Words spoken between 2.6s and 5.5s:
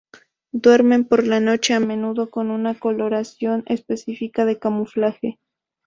coloración específica de camuflaje.